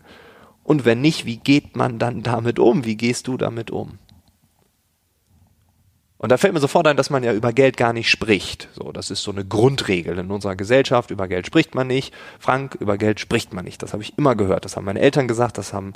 Und 0.64 0.86
wenn 0.86 1.02
nicht, 1.02 1.26
wie 1.26 1.38
geht 1.38 1.76
man 1.76 2.00
dann 2.00 2.24
damit 2.24 2.60
um? 2.60 2.86
Wie 2.86 2.96
gehst 2.96 3.28
du 3.28 3.38
damit 3.38 3.72
um? 3.72 3.98
Und 6.22 6.32
da 6.32 6.38
fällt 6.38 6.54
mir 6.54 6.60
sofort 6.60 6.86
ein, 6.86 6.98
dass 6.98 7.10
man 7.10 7.24
ja 7.24 7.34
über 7.34 7.52
Geld 7.52 7.78
gar 7.78 7.94
nicht 7.94 8.08
spricht. 8.08 8.70
So, 8.74 8.92
das 8.92 9.10
ist 9.10 9.24
so 9.24 9.32
eine 9.32 9.44
Grundregel 9.44 10.20
in 10.20 10.30
unserer 10.30 10.56
Gesellschaft. 10.56 11.10
Über 11.10 11.28
Geld 11.28 11.48
spricht 11.48 11.74
man 11.74 11.88
nicht. 11.88 12.14
Frank, 12.38 12.76
über 12.76 13.00
Geld 13.00 13.20
spricht 13.20 13.54
man 13.54 13.66
nicht. 13.66 13.82
Das 13.82 13.94
habe 13.94 14.04
ich 14.04 14.20
immer 14.20 14.36
gehört. 14.36 14.64
Das 14.64 14.78
haben 14.78 14.86
meine 14.86 15.00
Eltern 15.00 15.28
gesagt, 15.28 15.58
das 15.58 15.74
haben 15.74 15.94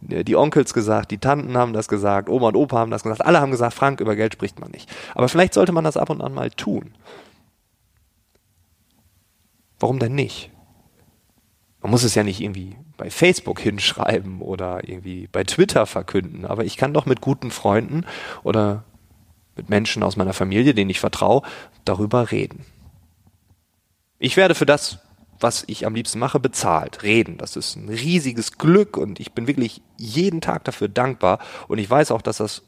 die 0.00 0.36
Onkels 0.36 0.74
gesagt, 0.74 1.10
die 1.10 1.18
Tanten 1.18 1.56
haben 1.56 1.72
das 1.72 1.88
gesagt, 1.88 2.28
Oma 2.28 2.48
und 2.48 2.56
Opa 2.56 2.78
haben 2.78 2.92
das 2.92 3.02
gesagt. 3.02 3.26
Alle 3.26 3.40
haben 3.40 3.50
gesagt, 3.50 3.74
Frank, 3.74 3.98
über 3.98 4.14
Geld 4.14 4.34
spricht 4.34 4.60
man 4.60 4.70
nicht. 4.70 4.88
Aber 5.16 5.28
vielleicht 5.28 5.54
sollte 5.54 5.72
man 5.72 5.82
das 5.82 5.96
ab 5.96 6.08
und 6.08 6.20
an 6.20 6.34
mal 6.34 6.50
tun. 6.50 6.94
Warum 9.80 9.98
denn 9.98 10.14
nicht? 10.14 10.52
Man 11.84 11.90
muss 11.90 12.02
es 12.02 12.14
ja 12.14 12.22
nicht 12.22 12.40
irgendwie 12.40 12.78
bei 12.96 13.10
Facebook 13.10 13.60
hinschreiben 13.60 14.40
oder 14.40 14.88
irgendwie 14.88 15.28
bei 15.30 15.44
Twitter 15.44 15.84
verkünden, 15.84 16.46
aber 16.46 16.64
ich 16.64 16.78
kann 16.78 16.94
doch 16.94 17.04
mit 17.04 17.20
guten 17.20 17.50
Freunden 17.50 18.06
oder 18.42 18.84
mit 19.54 19.68
Menschen 19.68 20.02
aus 20.02 20.16
meiner 20.16 20.32
Familie, 20.32 20.72
denen 20.72 20.88
ich 20.88 20.98
vertraue, 20.98 21.42
darüber 21.84 22.30
reden. 22.30 22.64
Ich 24.18 24.38
werde 24.38 24.54
für 24.54 24.64
das, 24.64 25.00
was 25.38 25.62
ich 25.66 25.84
am 25.84 25.94
liebsten 25.94 26.18
mache, 26.18 26.40
bezahlt. 26.40 27.02
Reden. 27.02 27.36
Das 27.36 27.54
ist 27.54 27.76
ein 27.76 27.90
riesiges 27.90 28.56
Glück 28.56 28.96
und 28.96 29.20
ich 29.20 29.32
bin 29.32 29.46
wirklich 29.46 29.82
jeden 29.98 30.40
Tag 30.40 30.64
dafür 30.64 30.88
dankbar. 30.88 31.38
Und 31.68 31.76
ich 31.76 31.90
weiß 31.90 32.12
auch, 32.12 32.22
dass 32.22 32.38
das 32.38 32.62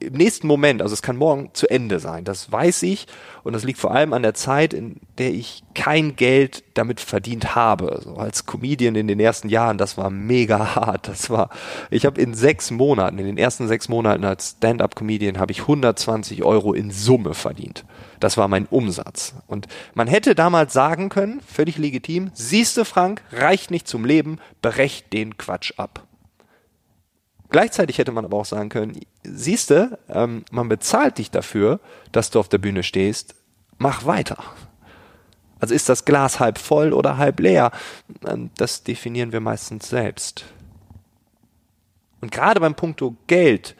im 0.00 0.14
nächsten 0.14 0.46
Moment, 0.46 0.80
also 0.80 0.92
es 0.92 1.02
kann 1.02 1.16
morgen 1.16 1.50
zu 1.54 1.68
Ende 1.68 1.98
sein, 1.98 2.24
das 2.24 2.52
weiß 2.52 2.82
ich 2.84 3.06
und 3.42 3.52
das 3.52 3.64
liegt 3.64 3.78
vor 3.78 3.92
allem 3.92 4.12
an 4.12 4.22
der 4.22 4.34
Zeit, 4.34 4.72
in 4.72 4.96
der 5.18 5.32
ich 5.32 5.64
kein 5.74 6.16
Geld 6.16 6.62
damit 6.74 7.00
verdient 7.00 7.54
habe. 7.54 7.92
Also 7.92 8.14
als 8.16 8.46
Comedian 8.46 8.94
in 8.94 9.08
den 9.08 9.18
ersten 9.18 9.48
Jahren, 9.48 9.78
das 9.78 9.96
war 9.96 10.10
mega 10.10 10.58
hart. 10.74 11.08
Das 11.08 11.30
war, 11.30 11.50
ich 11.90 12.06
habe 12.06 12.20
in 12.20 12.34
sechs 12.34 12.70
Monaten, 12.70 13.18
in 13.18 13.26
den 13.26 13.38
ersten 13.38 13.66
sechs 13.66 13.88
Monaten 13.88 14.24
als 14.24 14.56
Stand-up-Comedian 14.58 15.38
habe 15.38 15.52
ich 15.52 15.62
120 15.62 16.44
Euro 16.44 16.74
in 16.74 16.90
Summe 16.90 17.34
verdient. 17.34 17.84
Das 18.20 18.36
war 18.36 18.48
mein 18.48 18.66
Umsatz. 18.66 19.34
Und 19.46 19.66
man 19.94 20.08
hätte 20.08 20.34
damals 20.34 20.72
sagen 20.72 21.08
können, 21.08 21.40
völlig 21.40 21.78
legitim, 21.78 22.30
siehste 22.34 22.84
Frank, 22.84 23.22
reicht 23.32 23.70
nicht 23.70 23.88
zum 23.88 24.04
Leben, 24.04 24.38
berecht 24.62 25.12
den 25.12 25.36
Quatsch 25.36 25.72
ab. 25.76 26.04
Gleichzeitig 27.50 27.98
hätte 27.98 28.12
man 28.12 28.24
aber 28.24 28.36
auch 28.36 28.44
sagen 28.44 28.68
können, 28.68 29.00
siehste, 29.22 29.98
ähm, 30.08 30.44
man 30.50 30.68
bezahlt 30.68 31.18
dich 31.18 31.30
dafür, 31.30 31.80
dass 32.12 32.30
du 32.30 32.40
auf 32.40 32.48
der 32.48 32.58
Bühne 32.58 32.82
stehst, 32.82 33.34
mach 33.78 34.04
weiter. 34.04 34.42
Also 35.60 35.74
ist 35.74 35.88
das 35.88 36.04
Glas 36.04 36.40
halb 36.40 36.58
voll 36.58 36.92
oder 36.92 37.16
halb 37.16 37.40
leer? 37.40 37.70
Ähm, 38.26 38.50
das 38.56 38.82
definieren 38.82 39.32
wir 39.32 39.40
meistens 39.40 39.88
selbst. 39.88 40.44
Und 42.20 42.32
gerade 42.32 42.60
beim 42.60 42.74
Punkto 42.74 43.16
Geld 43.26 43.74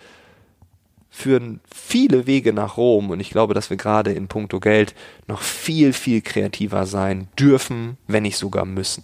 führen 1.11 1.61
viele 1.75 2.27
Wege 2.27 2.53
nach 2.53 2.77
Rom 2.77 3.11
und 3.11 3.19
ich 3.19 3.31
glaube, 3.31 3.53
dass 3.53 3.71
wir 3.71 3.77
gerade 3.77 4.13
in 4.13 4.29
puncto 4.29 4.61
Geld 4.61 4.95
noch 5.27 5.41
viel, 5.41 5.93
viel 5.93 6.21
kreativer 6.21 6.87
sein 6.87 7.29
dürfen, 7.39 7.97
wenn 8.07 8.23
nicht 8.23 8.37
sogar 8.37 8.65
müssen. 8.65 9.03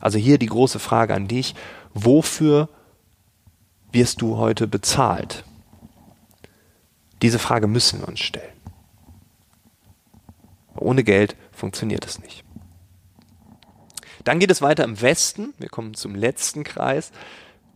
Also 0.00 0.18
hier 0.18 0.38
die 0.38 0.46
große 0.46 0.78
Frage 0.78 1.12
an 1.12 1.28
dich, 1.28 1.54
wofür 1.92 2.70
wirst 3.94 4.20
du 4.20 4.36
heute 4.36 4.66
bezahlt? 4.66 5.44
Diese 7.22 7.38
Frage 7.38 7.66
müssen 7.66 8.00
wir 8.00 8.08
uns 8.08 8.20
stellen. 8.20 8.52
Ohne 10.76 11.04
Geld 11.04 11.36
funktioniert 11.52 12.04
es 12.04 12.18
nicht. 12.18 12.44
Dann 14.24 14.40
geht 14.40 14.50
es 14.50 14.62
weiter 14.62 14.84
im 14.84 15.00
Westen. 15.00 15.54
Wir 15.58 15.68
kommen 15.68 15.94
zum 15.94 16.14
letzten 16.14 16.64
Kreis. 16.64 17.12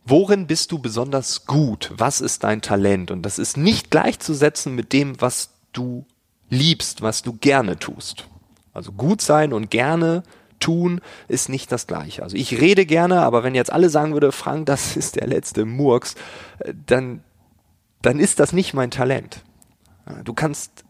Worin 0.05 0.47
bist 0.47 0.73
du 0.73 0.79
besonders 0.79 1.47
gut? 1.47 1.93
Was 1.95 2.21
ist 2.21 2.45
dein 2.45 2.63
Talent? 2.63 3.11
Und 3.11 3.23
das 3.23 3.39
ist 3.39 3.57
nicht 3.57 3.91
gleichzusetzen 3.91 4.75
mit 4.75 4.93
dem, 4.93 5.21
was 5.21 5.51
du 5.73 6.07
liebst, 6.51 7.03
was 7.03 7.23
du 7.23 7.35
gerne 7.35 7.79
tust. 7.79 8.27
Also 8.73 8.93
gut 8.93 9.21
sein 9.21 9.53
und 9.53 9.71
gerne 9.71 10.23
tun 10.61 11.01
ist 11.29 11.49
nicht 11.49 11.71
das 11.73 11.87
gleiche. 11.87 12.23
Also 12.23 12.37
ich 12.37 12.61
rede 12.61 12.87
gerne, 12.87 13.23
aber 13.23 13.43
wenn 13.43 13.55
jetzt 13.55 13.73
alle 13.73 13.91
sagen 13.91 14.13
würde, 14.13 14.33
Frank, 14.33 14.67
das 14.67 14.97
ist 14.97 15.17
der 15.17 15.27
letzte 15.27 15.65
Murks, 15.65 16.15
äh, 16.61 16.75
dann, 16.87 17.23
dann 18.03 18.19
ist 18.19 18.41
das 18.41 18.53
nicht 18.53 18.75
mein 18.75 18.91
Talent. 18.91 19.43
Du 20.25 20.33
kannst 20.33 20.85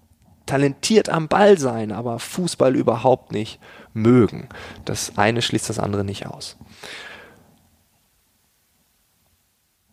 talentiert 0.46 1.08
am 1.08 1.28
Ball 1.28 1.58
sein, 1.58 1.92
aber 1.92 2.18
Fußball 2.18 2.76
überhaupt 2.76 3.32
nicht 3.32 3.60
mögen. 3.92 4.48
Das 4.84 5.18
eine 5.18 5.42
schließt 5.42 5.68
das 5.68 5.78
andere 5.78 6.04
nicht 6.04 6.26
aus. 6.26 6.56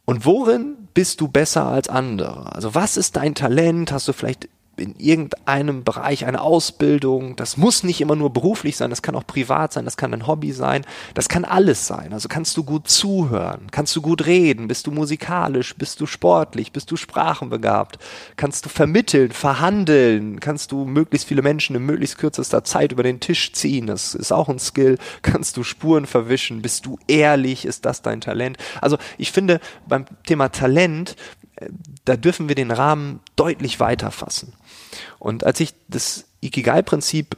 Und 0.05 0.25
worin 0.25 0.87
bist 0.93 1.19
du 1.19 1.27
besser 1.27 1.65
als 1.65 1.89
andere? 1.89 2.53
Also 2.53 2.75
was 2.75 2.95
ist 2.95 3.15
dein 3.15 3.35
Talent? 3.35 3.91
Hast 3.91 4.07
du 4.07 4.13
vielleicht 4.13 4.47
in 4.77 4.95
irgendeinem 4.97 5.83
Bereich 5.83 6.25
eine 6.25 6.41
Ausbildung. 6.41 7.35
Das 7.35 7.57
muss 7.57 7.83
nicht 7.83 8.01
immer 8.01 8.15
nur 8.15 8.31
beruflich 8.31 8.77
sein, 8.77 8.89
das 8.89 9.01
kann 9.01 9.15
auch 9.15 9.25
privat 9.25 9.73
sein, 9.73 9.85
das 9.85 9.97
kann 9.97 10.13
ein 10.13 10.27
Hobby 10.27 10.51
sein, 10.51 10.85
das 11.13 11.29
kann 11.29 11.45
alles 11.45 11.87
sein. 11.87 12.13
Also 12.13 12.27
kannst 12.27 12.55
du 12.57 12.63
gut 12.63 12.87
zuhören, 12.87 13.67
kannst 13.71 13.95
du 13.95 14.01
gut 14.01 14.25
reden, 14.25 14.67
bist 14.67 14.87
du 14.87 14.91
musikalisch, 14.91 15.75
bist 15.75 16.01
du 16.01 16.05
sportlich, 16.05 16.71
bist 16.71 16.91
du 16.91 16.97
sprachenbegabt, 16.97 17.99
kannst 18.35 18.65
du 18.65 18.69
vermitteln, 18.69 19.31
verhandeln, 19.31 20.39
kannst 20.39 20.71
du 20.71 20.85
möglichst 20.85 21.27
viele 21.27 21.41
Menschen 21.41 21.75
in 21.75 21.85
möglichst 21.85 22.17
kürzester 22.17 22.63
Zeit 22.63 22.91
über 22.91 23.03
den 23.03 23.19
Tisch 23.19 23.53
ziehen, 23.53 23.87
das 23.87 24.15
ist 24.15 24.31
auch 24.31 24.49
ein 24.49 24.59
Skill, 24.59 24.97
kannst 25.21 25.57
du 25.57 25.63
Spuren 25.63 26.05
verwischen, 26.05 26.61
bist 26.61 26.85
du 26.85 26.97
ehrlich, 27.07 27.65
ist 27.65 27.85
das 27.85 28.01
dein 28.01 28.21
Talent? 28.21 28.57
Also 28.81 28.97
ich 29.17 29.31
finde 29.31 29.59
beim 29.87 30.05
Thema 30.25 30.49
Talent 30.49 31.15
da 32.05 32.15
dürfen 32.17 32.47
wir 32.47 32.55
den 32.55 32.71
Rahmen 32.71 33.19
deutlich 33.35 33.79
weiter 33.79 34.11
fassen. 34.11 34.53
Und 35.19 35.43
als 35.43 35.59
ich 35.59 35.73
das 35.87 36.25
Ikigai-Prinzip 36.41 37.37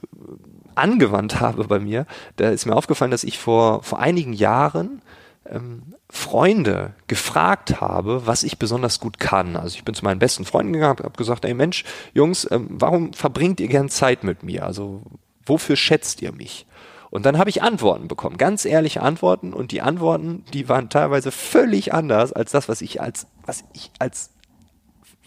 angewandt 0.75 1.39
habe 1.39 1.65
bei 1.65 1.79
mir, 1.79 2.05
da 2.35 2.49
ist 2.49 2.65
mir 2.65 2.75
aufgefallen, 2.75 3.11
dass 3.11 3.23
ich 3.23 3.37
vor, 3.37 3.83
vor 3.83 3.99
einigen 3.99 4.33
Jahren 4.33 5.01
ähm, 5.45 5.93
Freunde 6.09 6.93
gefragt 7.07 7.81
habe, 7.81 8.25
was 8.25 8.43
ich 8.43 8.59
besonders 8.59 8.99
gut 8.99 9.19
kann. 9.19 9.55
Also 9.55 9.75
ich 9.75 9.83
bin 9.83 9.95
zu 9.95 10.03
meinen 10.03 10.19
besten 10.19 10.45
Freunden 10.45 10.73
gegangen, 10.73 10.99
habe 10.99 11.17
gesagt, 11.17 11.45
ey 11.45 11.53
Mensch, 11.53 11.83
Jungs, 12.13 12.47
ähm, 12.49 12.67
warum 12.69 13.13
verbringt 13.13 13.59
ihr 13.59 13.67
gern 13.67 13.89
Zeit 13.89 14.23
mit 14.23 14.43
mir? 14.43 14.65
Also 14.65 15.01
wofür 15.45 15.75
schätzt 15.75 16.21
ihr 16.21 16.31
mich? 16.31 16.65
Und 17.09 17.25
dann 17.25 17.37
habe 17.37 17.49
ich 17.49 17.61
Antworten 17.63 18.07
bekommen, 18.07 18.37
ganz 18.37 18.65
ehrliche 18.65 19.01
Antworten. 19.01 19.53
Und 19.53 19.71
die 19.71 19.81
Antworten, 19.81 20.43
die 20.53 20.69
waren 20.69 20.89
teilweise 20.89 21.31
völlig 21.31 21.93
anders 21.93 22.33
als 22.33 22.51
das, 22.51 22.67
was 22.67 22.81
ich 22.81 23.01
als, 23.01 23.27
was 23.47 23.63
ich 23.73 23.91
als 23.97 24.29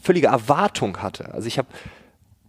völlige 0.00 0.28
Erwartung 0.28 0.98
hatte. 0.98 1.34
Also 1.34 1.48
ich 1.48 1.58
habe 1.58 1.68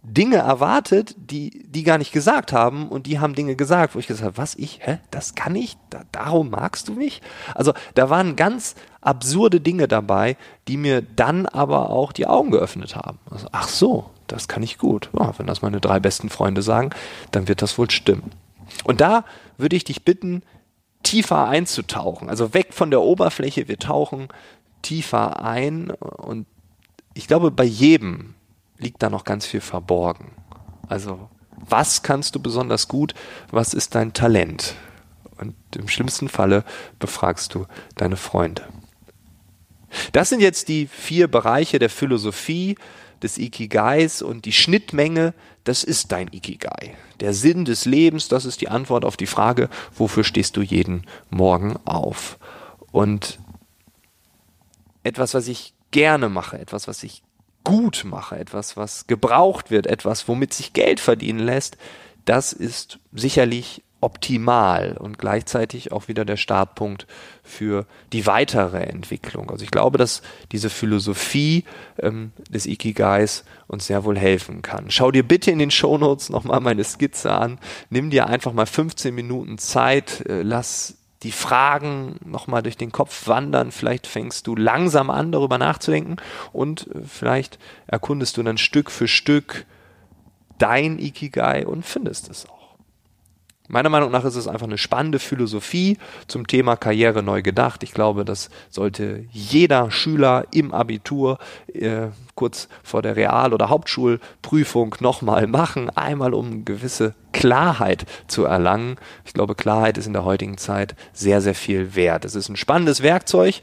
Dinge 0.04 0.36
erwartet, 0.36 1.14
die 1.16 1.64
die 1.68 1.84
gar 1.84 1.96
nicht 1.96 2.12
gesagt 2.12 2.52
haben 2.52 2.88
und 2.88 3.06
die 3.06 3.20
haben 3.20 3.34
Dinge 3.34 3.54
gesagt, 3.54 3.94
wo 3.94 4.00
ich 4.00 4.08
gesagt 4.08 4.26
habe, 4.26 4.36
was 4.36 4.56
ich, 4.56 4.80
hä, 4.82 4.98
das 5.12 5.36
kann 5.36 5.54
ich, 5.54 5.76
da, 5.90 6.02
darum 6.10 6.50
magst 6.50 6.88
du 6.88 6.94
mich? 6.94 7.22
Also 7.54 7.72
da 7.94 8.10
waren 8.10 8.34
ganz 8.34 8.74
absurde 9.00 9.60
Dinge 9.60 9.86
dabei, 9.86 10.36
die 10.66 10.76
mir 10.76 11.02
dann 11.02 11.46
aber 11.46 11.90
auch 11.90 12.12
die 12.12 12.26
Augen 12.26 12.50
geöffnet 12.50 12.96
haben. 12.96 13.18
Also, 13.30 13.46
ach 13.52 13.68
so, 13.68 14.10
das 14.26 14.48
kann 14.48 14.62
ich 14.62 14.78
gut. 14.78 15.08
Ja, 15.16 15.38
wenn 15.38 15.46
das 15.46 15.62
meine 15.62 15.80
drei 15.80 16.00
besten 16.00 16.30
Freunde 16.30 16.62
sagen, 16.62 16.90
dann 17.30 17.46
wird 17.46 17.62
das 17.62 17.78
wohl 17.78 17.90
stimmen. 17.90 18.32
Und 18.84 19.00
da 19.00 19.24
würde 19.56 19.76
ich 19.76 19.84
dich 19.84 20.04
bitten, 20.04 20.42
tiefer 21.04 21.48
einzutauchen. 21.48 22.28
Also 22.28 22.54
weg 22.54 22.68
von 22.72 22.90
der 22.90 23.02
Oberfläche, 23.02 23.68
wir 23.68 23.78
tauchen 23.78 24.28
tiefer 24.82 25.42
ein 25.42 25.90
und 25.90 26.46
ich 27.14 27.26
glaube, 27.26 27.50
bei 27.50 27.64
jedem 27.64 28.34
liegt 28.78 29.02
da 29.02 29.10
noch 29.10 29.24
ganz 29.24 29.46
viel 29.46 29.60
verborgen. 29.60 30.32
Also, 30.88 31.28
was 31.56 32.02
kannst 32.02 32.34
du 32.34 32.40
besonders 32.40 32.88
gut? 32.88 33.14
Was 33.50 33.74
ist 33.74 33.94
dein 33.94 34.12
Talent? 34.12 34.74
Und 35.38 35.54
im 35.76 35.88
schlimmsten 35.88 36.28
Falle 36.28 36.64
befragst 36.98 37.54
du 37.54 37.66
deine 37.96 38.16
Freunde. 38.16 38.62
Das 40.12 40.30
sind 40.30 40.40
jetzt 40.40 40.68
die 40.68 40.86
vier 40.86 41.28
Bereiche 41.28 41.78
der 41.78 41.90
Philosophie, 41.90 42.76
des 43.22 43.38
Ikigais 43.38 44.22
und 44.22 44.44
die 44.44 44.52
Schnittmenge, 44.52 45.34
das 45.64 45.84
ist 45.84 46.12
dein 46.12 46.28
Ikigai. 46.32 46.94
Der 47.20 47.32
Sinn 47.32 47.64
des 47.64 47.84
Lebens, 47.84 48.28
das 48.28 48.44
ist 48.44 48.60
die 48.60 48.68
Antwort 48.68 49.04
auf 49.04 49.16
die 49.16 49.26
Frage, 49.26 49.68
wofür 49.94 50.24
stehst 50.24 50.56
du 50.56 50.62
jeden 50.62 51.06
Morgen 51.30 51.76
auf? 51.84 52.38
Und 52.90 53.38
etwas, 55.02 55.34
was 55.34 55.48
ich 55.48 55.74
gerne 55.90 56.28
mache, 56.28 56.58
etwas, 56.58 56.88
was 56.88 57.02
ich 57.02 57.22
gut 57.64 58.04
mache, 58.04 58.38
etwas, 58.38 58.76
was 58.76 59.06
gebraucht 59.06 59.70
wird, 59.70 59.86
etwas, 59.86 60.26
womit 60.28 60.52
sich 60.52 60.72
Geld 60.72 61.00
verdienen 61.00 61.38
lässt, 61.38 61.76
das 62.24 62.52
ist 62.52 62.98
sicherlich 63.12 63.82
optimal 64.00 64.96
und 64.98 65.16
gleichzeitig 65.18 65.92
auch 65.92 66.08
wieder 66.08 66.24
der 66.24 66.36
Startpunkt 66.36 67.06
für 67.44 67.86
die 68.12 68.26
weitere 68.26 68.82
Entwicklung. 68.82 69.48
Also 69.48 69.62
ich 69.62 69.70
glaube, 69.70 69.96
dass 69.96 70.22
diese 70.50 70.70
Philosophie 70.70 71.64
ähm, 72.00 72.32
des 72.50 72.66
Ikigais 72.66 73.44
uns 73.68 73.86
sehr 73.86 74.04
wohl 74.04 74.18
helfen 74.18 74.60
kann. 74.60 74.90
Schau 74.90 75.12
dir 75.12 75.22
bitte 75.22 75.52
in 75.52 75.60
den 75.60 75.70
Shownotes 75.70 76.30
nochmal 76.30 76.58
meine 76.58 76.82
Skizze 76.82 77.30
an. 77.30 77.58
Nimm 77.90 78.10
dir 78.10 78.26
einfach 78.26 78.52
mal 78.52 78.66
15 78.66 79.14
Minuten 79.14 79.56
Zeit, 79.58 80.26
äh, 80.26 80.42
lass 80.42 80.96
die 81.22 81.32
Fragen 81.32 82.16
nochmal 82.24 82.62
durch 82.62 82.76
den 82.76 82.92
Kopf 82.92 83.28
wandern. 83.28 83.70
Vielleicht 83.70 84.06
fängst 84.06 84.46
du 84.46 84.56
langsam 84.56 85.10
an, 85.10 85.32
darüber 85.32 85.58
nachzudenken 85.58 86.16
und 86.52 86.88
äh, 86.88 87.02
vielleicht 87.06 87.58
erkundest 87.86 88.36
du 88.36 88.42
dann 88.42 88.58
Stück 88.58 88.90
für 88.90 89.08
Stück 89.08 89.66
dein 90.58 90.98
Ikigai 90.98 91.66
und 91.66 91.84
findest 91.84 92.30
es 92.30 92.48
auch. 92.48 92.61
Meiner 93.68 93.88
Meinung 93.88 94.10
nach 94.10 94.24
ist 94.24 94.34
es 94.34 94.48
einfach 94.48 94.66
eine 94.66 94.76
spannende 94.76 95.18
Philosophie 95.18 95.96
zum 96.26 96.46
Thema 96.46 96.76
Karriere 96.76 97.22
neu 97.22 97.42
gedacht. 97.42 97.82
Ich 97.82 97.92
glaube, 97.92 98.24
das 98.24 98.50
sollte 98.68 99.24
jeder 99.30 99.90
Schüler 99.90 100.46
im 100.50 100.72
Abitur 100.72 101.38
äh, 101.72 102.08
kurz 102.34 102.68
vor 102.82 103.02
der 103.02 103.14
Real- 103.14 103.54
oder 103.54 103.68
Hauptschulprüfung 103.68 104.96
nochmal 105.00 105.46
machen, 105.46 105.90
einmal 105.90 106.34
um 106.34 106.64
gewisse 106.64 107.14
Klarheit 107.32 108.04
zu 108.26 108.44
erlangen. 108.44 108.96
Ich 109.24 109.32
glaube, 109.32 109.54
Klarheit 109.54 109.96
ist 109.96 110.06
in 110.06 110.12
der 110.12 110.24
heutigen 110.24 110.58
Zeit 110.58 110.96
sehr, 111.12 111.40
sehr 111.40 111.54
viel 111.54 111.94
wert. 111.94 112.24
Es 112.24 112.34
ist 112.34 112.48
ein 112.48 112.56
spannendes 112.56 113.02
Werkzeug 113.02 113.62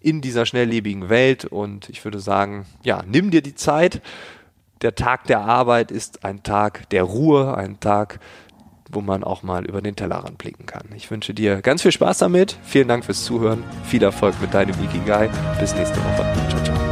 in 0.00 0.20
dieser 0.20 0.44
schnelllebigen 0.44 1.08
Welt 1.08 1.44
und 1.44 1.88
ich 1.88 2.04
würde 2.04 2.18
sagen, 2.18 2.66
ja, 2.82 3.02
nimm 3.06 3.30
dir 3.30 3.42
die 3.42 3.54
Zeit. 3.54 4.02
Der 4.82 4.94
Tag 4.94 5.24
der 5.24 5.40
Arbeit 5.40 5.90
ist 5.90 6.24
ein 6.24 6.42
Tag 6.42 6.90
der 6.90 7.04
Ruhe, 7.04 7.56
ein 7.56 7.80
Tag 7.80 8.20
wo 8.90 9.00
man 9.00 9.24
auch 9.24 9.42
mal 9.42 9.64
über 9.64 9.82
den 9.82 9.96
Tellerrand 9.96 10.38
blicken 10.38 10.66
kann. 10.66 10.86
Ich 10.94 11.10
wünsche 11.10 11.34
dir 11.34 11.62
ganz 11.62 11.82
viel 11.82 11.92
Spaß 11.92 12.18
damit. 12.18 12.58
Vielen 12.64 12.88
Dank 12.88 13.04
fürs 13.04 13.24
Zuhören. 13.24 13.64
Viel 13.84 14.02
Erfolg 14.02 14.34
mit 14.40 14.54
deinem 14.54 14.74
Ikigai. 14.82 15.28
Bis 15.60 15.74
nächste 15.74 15.98
Woche. 15.98 16.26
Ciao, 16.48 16.64
ciao. 16.64 16.85